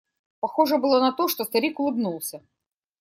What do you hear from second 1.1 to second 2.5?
то, что старик улыбнулся.